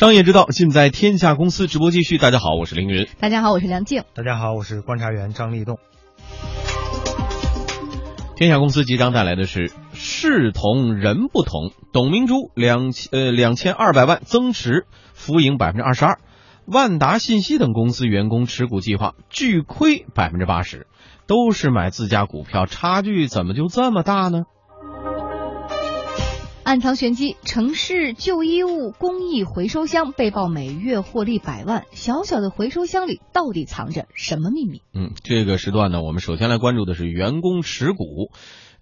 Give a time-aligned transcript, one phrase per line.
[0.00, 2.16] 商业之道尽在天下公司直播继续。
[2.16, 3.06] 大家好，我是凌云。
[3.18, 4.02] 大家好，我是梁静。
[4.14, 5.78] 大家好，我是观察员张立栋。
[8.34, 11.72] 天下公司即将带来的是事同人不同。
[11.92, 16.18] 董明珠两千呃两千二百万增持，浮盈百分之二十二。
[16.64, 20.86] 万达信息等公司员工持股计划巨亏百分之八十，
[21.26, 24.44] 都是买自家股票，差距怎么就这么大呢？
[26.70, 34.80] 暗藏玄机，城市旧衣物公益回收箱被曝每月获利百万，小小的回收箱里到底藏着什么秘密？
[34.94, 38.30] 嗯，这个时段呢，我们首先来关注的是员工持股。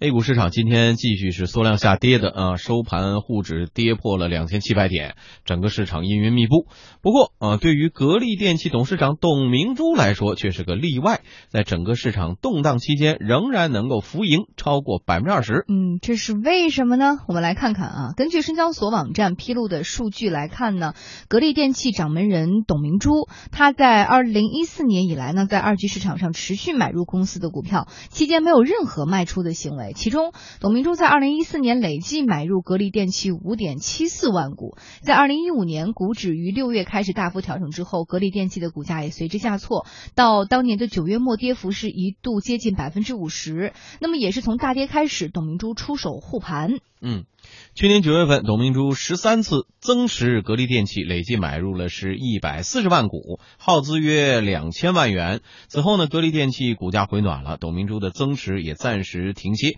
[0.01, 6.69] A 股市场今天继续是缩量下跌的啊，收盘沪指跌破了两千七百点，整个市场阴云密布。
[7.03, 15.65] 不过啊，对于格力电器董事长董明珠来说却是个例外，在整个市场动荡期间，仍然能够浮盈超过百分之二十。
[15.67, 17.19] 嗯，这是为什么呢？
[17.27, 20.95] 我们来看看啊，根据深交所网站披露的数据来看呢，
[21.27, 29.88] 格力电器掌门人董明珠，他在二零一四年以来呢，在二级市场上持续买入公司的股票，期间没有任何卖出的行为。
[29.93, 34.77] 其中，董明珠在二零一四年累计买入格力电器五点七四万股。
[35.03, 43.73] 在二零一五年股指于六月开始大幅调整之后，格力电器的股价也随之下挫，到当年的九月末，跌幅是一度接近百分之五十。
[44.01, 46.79] 那么，也是从大跌开始，董明珠出手护盘。
[47.01, 47.27] 嗯，
[47.75, 55.41] 去年九月份，董明珠十三次增持格力电器，累计买入了是一百四十万股，耗资约两千万元。
[55.69, 59.78] 此后呢，格力电器股价回暖了，董明珠的增持也暂时停歇。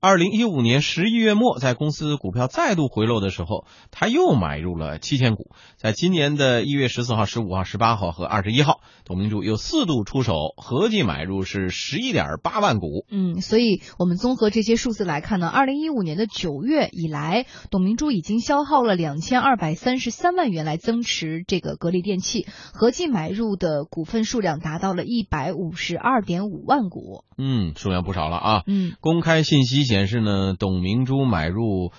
[0.00, 5.50] 二零一五年十一月末，在公司股票再度回落的时候，他又买入了七千股。
[5.76, 13.06] 在今年的一月十四号、十五号、十八号和二十一号，董明珠又四度出手，合计买入是十一点八万股。
[13.10, 27.24] 嗯，所以我们综合这些数字来看呢，二零一五年的九月以来，董明珠已经消耗了两千二百三十三万元来增持这个格力电器，合计买入的股份数量达到了一百五十二点五万股。
[27.36, 28.62] 嗯，数量不少了啊。
[28.68, 29.87] 嗯，公开信息。
[29.88, 31.90] 显示呢，董明珠买入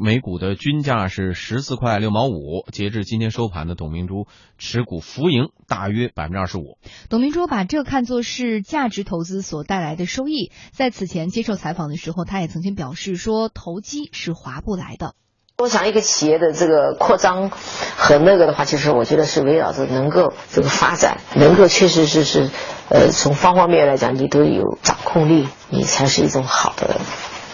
[0.00, 2.64] 每股的均价是十四块六毛五。
[2.70, 4.28] 截至今天收盘的董明珠
[4.58, 6.78] 持股浮盈大约百分之二十五。
[7.08, 10.52] 董明珠把这看作是价值投资所带来的收益。
[10.70, 15.14] 在此前接受采访的时候，他也曾经表示说，投机是划不来的。
[15.60, 22.48] 我想一个企业的这个扩张和那个的话，其实我觉得是围绕着能够这个发展，能够确实是是
[22.90, 27.00] 呃从方方面面来讲，你都有掌控力，你才是一种好的。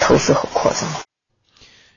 [0.00, 0.88] 投资和扩张，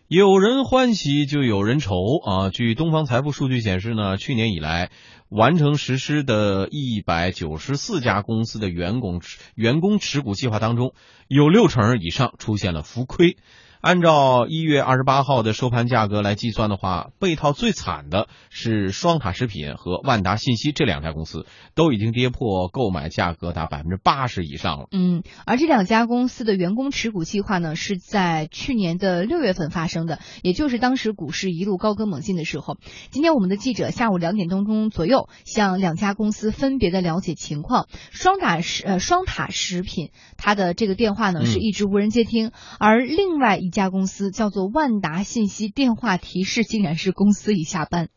[0.08, 2.50] 有人欢喜就有人愁啊！
[2.50, 4.90] 据东方财富数据显示呢，去年以来
[5.30, 9.22] 完成实施的一百九十四家公司的员工
[9.56, 10.94] 员工持股计划当中，
[11.28, 13.38] 有六成以上出现了浮亏。
[13.82, 21.46] 按照一月二十八号的收盘价格来计算的话，被套最惨的是双塔食品和万达信息这两家公司，
[21.76, 24.88] 都已经跌破购买价格达百分之八十以上了。
[24.92, 32.78] 嗯，而这两家公司的员工持股计划呢，是在去年的六月份发生的，也就是当时股市一路高歌猛进的时候。
[33.12, 37.88] 今天我们的记者下午两点多钟左右向两家公司分别的了解情况。
[38.12, 43.60] 双塔食呃双塔食品，它的这个电话呢是一直无人接听，而另外。
[43.67, 48.10] 一家公司叫做万达信息，电话提示竟然是公司已下班。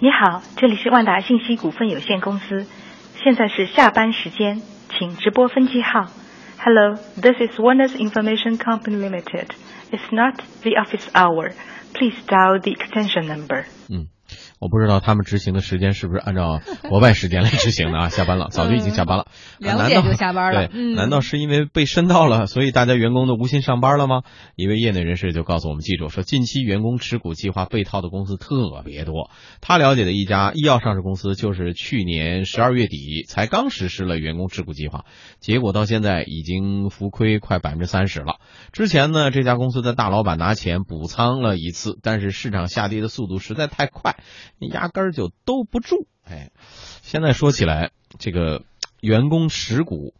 [0.00, 2.66] 你好，这里是万达信息股份有限公司，
[3.22, 6.12] 现在是下班时间，请直拨分机号。
[6.58, 9.48] Hello, this is Warner's Information Company Limited.
[9.90, 11.52] It's not the office hour.
[11.94, 13.64] Please dial the extension number.
[13.88, 14.08] 嗯。
[14.58, 18.08] 我不知道他们执行的时间是不是按照国外时间来执行的啊？
[18.08, 19.26] 下班了，早就已经下班了，
[19.58, 20.68] 两点就下班了。
[20.68, 24.22] 对，难道是因为被申到了，所以大家员工都无心上班了吗？
[24.56, 29.30] 一位业内人士就告诉我们记者说，近期员工持股计划被套的公司特别多。
[29.60, 35.04] 他了解的一家医药上市公司，就是去年十二月底才刚实施了员工持股计划，
[35.40, 38.36] 结果到现在已经浮亏快百分之三十了。
[38.72, 44.16] 之前呢，这家公司的大老板拿钱补仓了一次，但是市场下跌的速度实在太快。
[44.66, 46.50] 压根儿就兜不住，哎，
[47.02, 48.62] 现在说起来，这个
[49.00, 50.14] 员工持股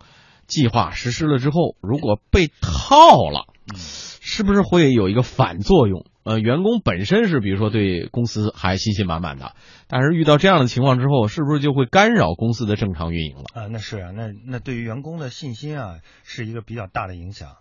[0.46, 3.46] 计划实施了之后，如果被套了，
[3.76, 6.06] 是不是会有一个反作用？
[6.24, 9.54] 呃，员工本身是比如说对公司还信心满满的，
[9.86, 13.44] 但是遇到这样的情况之后，是不是就会干扰公司的正常运营了？
[13.54, 17.56] 啊，那是啊，那那对于员工的信心啊，是一个比较大的影响。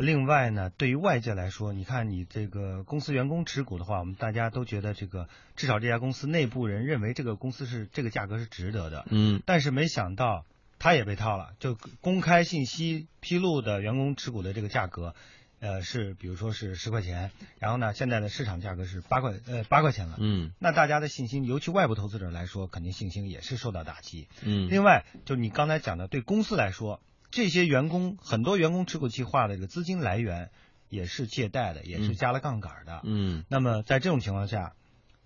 [0.00, 9.06] 另外呢，对于外界来说，你看你这个公司员工持股的话，我们大家都觉得这个至少这家公司内部人认为这个公司是这个价格是值得的。
[9.10, 9.42] 嗯。
[9.44, 10.44] 但是没想到
[10.78, 15.14] 他也被套了，就公开信息披露的员工持股的这个价格，
[15.60, 24.28] 呃，是比如说是十块钱，然后呢，现在的市场价格是八块呃八块钱了，嗯那大家的信心，尤其外部投资者来说，肯定信心也是受到打击。
[24.42, 30.50] 嗯另外，就你刚才讲的，对公司来说，这些员工很多员工持股计划的这个资金来源
[30.88, 33.00] 也是借贷的，也是嗯加了杠杆的。
[33.04, 34.74] 嗯那么在这种情况下，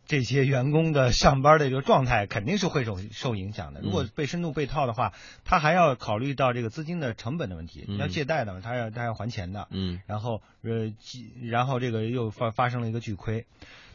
[0.06, 3.80] 这些员工的上班的这个状态肯定是会受受影响的。
[3.80, 5.12] 如果嗯被深度被套的话，
[5.44, 7.84] 他还要考虑到这个资金的成本的问题。
[7.88, 9.66] 嗯要借贷的嘛，他要他要还钱的。
[9.70, 13.46] 嗯然后呃，几然后这个又发发生了一个巨亏，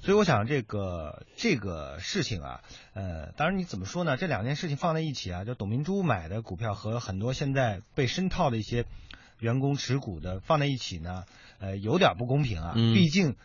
[0.01, 2.61] 所以我想这个这个事情啊，
[2.93, 4.17] 呃，当然你怎么说呢？
[4.17, 8.85] 这两件事情放在一起啊，就董明珠买的股票和很多现在被深套的一些
[9.39, 11.25] 员工持股的放在一起呢，
[11.59, 13.35] 呃，有点不公平啊，嗯毕竟。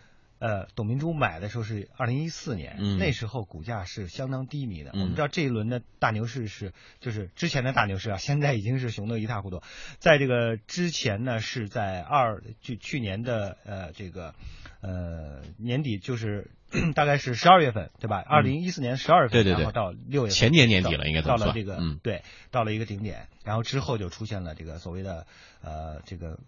[0.45, 4.91] 呃，董明珠买的时候是二零一四年，嗯那时候股价是相当低迷的。
[4.93, 9.63] 嗯我们知道这一轮的大牛市是，就是之前的大牛市啊，现在已经是熊得一塌糊涂。
[10.01, 14.35] 在这个之前呢，是在二就去年的呃这个
[14.83, 16.51] 呃年底，就是
[16.95, 18.23] 大概是十二月份，对吧？
[18.27, 25.27] 二零一四年十二月份，对对对然后到六月份前年年底了应该到了这个、嗯对，到了一个顶点，然后之后就出现了这个所谓的
[25.63, 26.39] 呃这个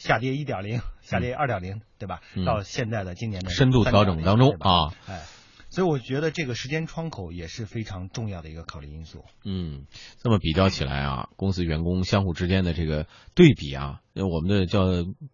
[0.00, 2.22] 下跌一点零，下跌二点零，对吧？
[2.34, 2.46] 嗯。
[2.46, 4.70] 到现在的今年的深度调整当中3.0对吧？
[4.70, 5.20] 啊，哎，
[5.70, 9.24] 所以我觉得这个时间窗口也是非常重要的一个考虑因素。
[9.44, 9.86] 嗯，
[10.22, 14.84] 这么比较起来啊，公司员工相互之间的这个对比啊，我们的叫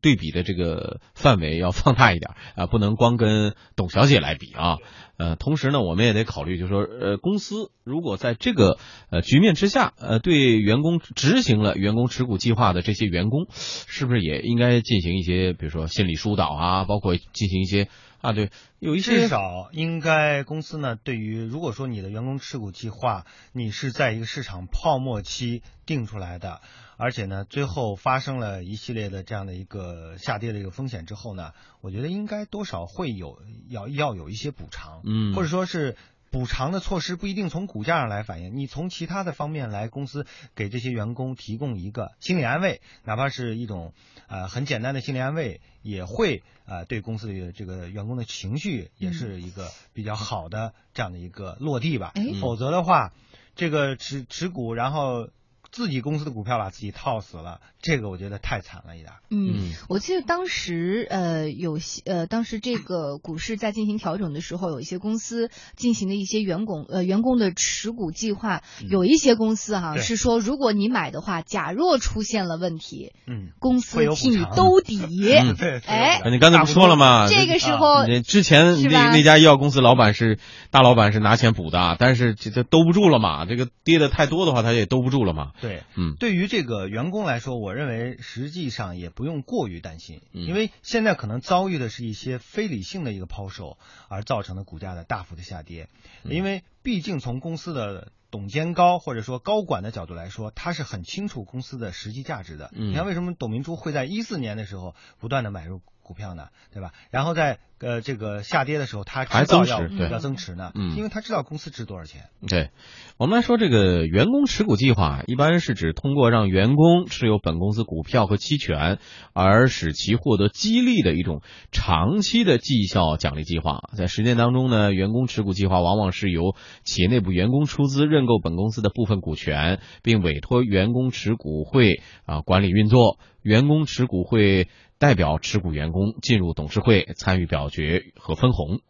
[0.00, 4.76] 对比的这个范围要放大一点啊，不能光跟董小姐来比啊。
[5.16, 8.78] 呃，同时呢，我们也得考虑，就是说，呃，公司如果在这个
[9.10, 17.88] 呃局面之下，呃，对员工执行了员工持股计划的这些员工，是不是也应该进行一些，比如说心理疏导啊，包括进行一些
[18.26, 18.50] 啊，对，
[18.80, 26.60] 有一些至少应该公司呢，对于如果说你的员工持股计划，你是在一个市场泡沫期定出来的，
[26.96, 35.96] 而且呢，最后发生了一系列的这样的一个下跌的一个风险之后呢，我觉得应该多少会有要要有一些补偿，嗯或者说是。
[36.30, 43.94] 补偿的措施不一定从股价上来反映，你从其他的方面来，公司给这些员工提供一个心理安慰，哪怕是一种
[44.26, 52.12] 呃很简单的心理安慰，也会呃对公司的这个员工的情绪也是一个比较好的这样的一个落地吧。
[52.14, 53.12] 哎否则的话，
[53.54, 55.30] 这个持持股然后
[55.76, 59.12] 自己公司的股票把自己套死了，这个我觉得太惨了一点。
[59.28, 74.96] 嗯，我记得当时呃有些呃当时这个股市在进行调整的时候，有一些公司进行的一些员工呃员工的持股计划，有一些公司哈对是说，如果你买的话，假若出现了问题，嗯，公司替你兜底。
[74.98, 77.28] 嗯 对，哎你刚才不说了吗？
[77.28, 80.38] 这个时候那之前那那家医药公司老板是
[80.70, 85.50] 大老板是拿钱补的，但是这这兜不住了嘛，这个跌的太多的话，他也兜不住了嘛。
[85.66, 86.14] 对，嗯。
[86.16, 90.42] 对于这个员工来说，我认为实际上也不用过于担心，嗯。
[90.42, 93.78] 因为现在可能遭遇的是一些非理性的一个抛售
[94.08, 95.88] 而造成的股价的大幅的下跌，
[96.22, 96.32] 嗯。
[96.32, 102.70] 因为毕竟从公司的董监高或者说高管的角度来说，他是很清楚公司的实际价值的。
[102.74, 102.90] 嗯。
[102.90, 106.46] 你看为什么董明珠会在一四年的时候不断的买入股票呢？
[106.72, 106.92] 对吧？
[107.10, 112.28] 然后在呃这个下跌的时候，他还知道要增持对要增持呢，嗯因为他知道公司值多少钱。
[112.46, 112.70] 对，
[113.18, 118.98] 我们来说这个员工持股计划，一般是指通过让员工持有本公司股票和期权，
[119.32, 121.42] 而使其获得激励的一种
[121.72, 123.80] 长期的绩效奖励计划。
[123.96, 126.54] 在实践当中呢，员工持股计划往往是由
[126.84, 133.18] 企业内部员工出资认购本公司的部分股权，并委托员工持股会啊管理运作。
[133.42, 134.66] 员工持股会
[134.98, 138.80] 代表持股员工进入董事会参与表决和分红。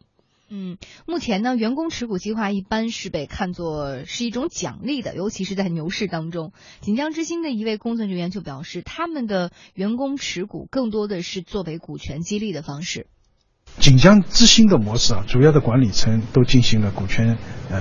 [0.49, 6.53] 嗯，目前呢，员工持股计划一般是被看作是一种奖励的，尤其是在牛市当中。
[6.79, 13.07] 锦江之星的一位工作人员就表示，他们的员工持股更多的是作为股权激励的方式。
[13.79, 17.37] 锦江之星的模式啊，主要的管理层都进行了股权
[17.69, 17.79] 呃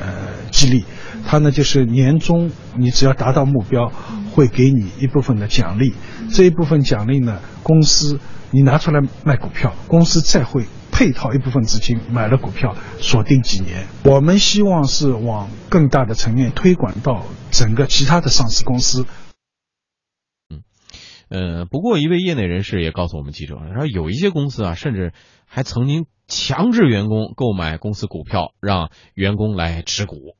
[0.51, 0.85] 激励，
[1.27, 3.91] 它呢就是年终你只要达到目标，
[4.33, 5.95] 会给你一部分的奖励，
[6.31, 13.87] 这一部分奖励呢，公司你拿出来卖股票，公司再会配套一部分资金买了股票，锁定几年。
[14.05, 19.07] 我们希望是往更大的层面推广到整个其他的上市公司。
[21.29, 25.13] 呃，不过一位业内人士也告诉我们记者，说有一些公司啊，甚至
[25.47, 30.37] 还曾经强制员工购买公司股票，让员工来持股。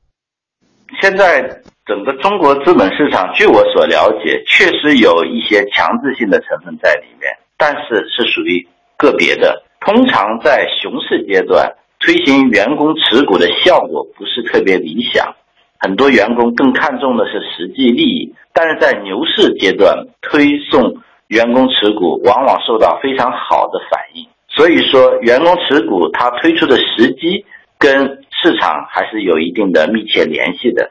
[1.01, 8.67] 现在整个中国资本市场，据我所了解，确实有一些强制性的成分在里面，但是是属于
[8.97, 9.63] 个别的。
[9.81, 15.35] 通常在熊市阶段推行员工持股的效果不是特别理想，
[15.79, 18.33] 很多员工更看重的是实际利益。
[18.53, 24.25] 但是在牛市阶段推送员工持股往往受到非常好的反应。
[24.49, 27.45] 所以说，员工持股它推出的时机
[27.77, 30.89] 跟市场还是有一定的密切联系的。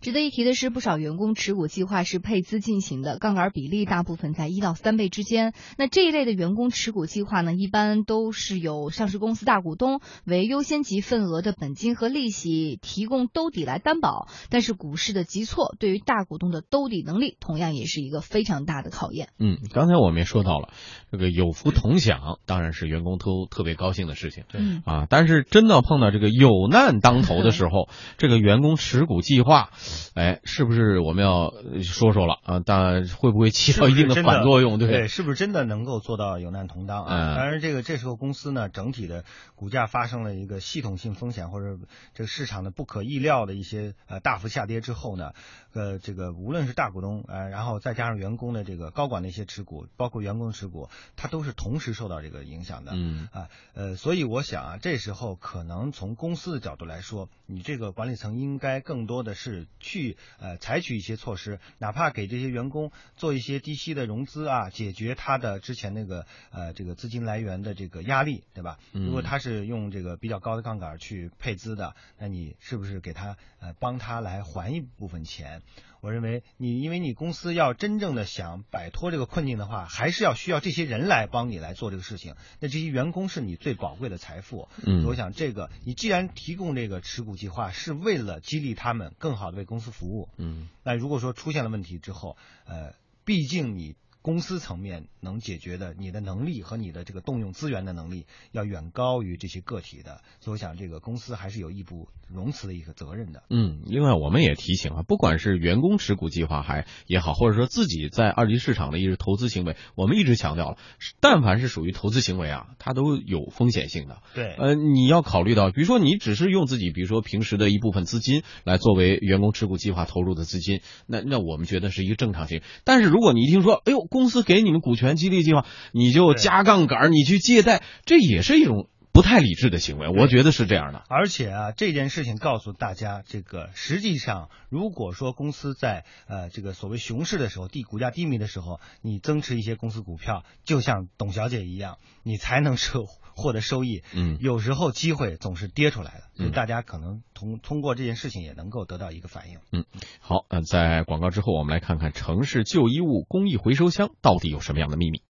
[0.00, 5.52] 值得一提的是，不少员工持股计划是配资进行的，杠杆比例大部分在一到三倍之间。
[5.76, 14.26] 那这一类的员工持股计划呢，一般都是由上市公司大股东为优先级份额的本金和利息提供兜底来担保。
[14.48, 19.28] 但是股市的急挫对于大股东的兜底能力，同样也是一个非常大的考验。
[19.38, 20.70] 嗯，刚才我们也说到了，
[21.12, 24.44] 这个有福同享当然是员工都特别高兴的事情。
[24.48, 29.68] 对啊，但是真的碰到这个有难当头的时候， 这个员工持股计划。
[30.14, 32.62] 哎，是不是我们要说说了啊？
[32.64, 34.78] 但会不会起到一定的反作用？
[34.78, 37.36] 对对，是不是真的能够做到有难同当啊？
[37.36, 41.78] 当然，这个这时候公司呢，整体的股价发生了一个系统性风险或者
[42.14, 45.32] 这个市场的不可意料的一些呃大幅下跌之后呢，
[45.72, 52.92] 呃，这个无论是大股东呃，然后再加上员工的这个高管的一些持股，包括员工持股，它都是同时受到这个影响的。
[52.94, 59.66] 嗯啊呃，所以我想啊，这时候可能从公司的角度来说，你这个管理层应该更多的是。
[59.80, 68.78] 去呃采取一些措施，哪怕给这些员工做一些低息的融资啊，解决他的之前那个呃这个资金来源的这个压力，对吧？
[68.92, 75.62] 如果他是用这个比较高的杠杆去配资的，那你是不是给他呃帮他来还一部分钱？
[76.00, 82.34] 我认为你因为你公司要真正的想摆脱这个困境的话，还是要需要这些人来帮你来做这个事情。
[82.58, 84.68] 那这些员工是你最宝贵的财富。
[84.84, 90.28] 嗯，我想这个你既然提供这个持股计划，是为了激励他们更好的为公司服务。
[90.36, 93.96] 嗯，那如果说出现了问题之后，呃，毕竟你。
[94.22, 103.42] 公司层面能解决的，你的能力和你的这个动用资源的能力要远高于这些个体的，所以我想这个公司还是有义不容辞的一个责任的。
[103.48, 110.76] 嗯，另外我们也提醒啊，不管是员工持股计划还也好，或者说自己在二级市场的一些投资行为，我们一直强调了，
[111.20, 114.18] 但凡是属于投资行为啊，它都有风险性的。
[114.34, 122.60] 对，呃，你要考虑到，比如说你只是用自己，比如说平时的一部分资金来作为员工持股计划投入的资金，那那我们觉得是一个正常性。
[122.84, 124.09] 但是如果你一听说，哎呦。
[124.10, 130.08] 公司给你们股权激励计划，你就加杠杆，你去借贷，这也是一种不太理智的行为。
[130.08, 131.04] 我觉得是这样的。
[131.08, 144.02] 而且啊，这件事情告诉大家，这个实际上，如果说公司在呃这个所谓熊市的时候，低股价低迷的时候，你增持一些公司股票，就像董小姐一样，你才能收获得收益。
[144.14, 149.58] 嗯，有时候机会总是跌出来的，所以大家可能通通过这件事情也能够得到一个反应。
[149.72, 149.84] 嗯。
[150.20, 155.22] 好，那在广告之后，我们来看看城市旧衣物公益回收箱到底有什么样的秘密。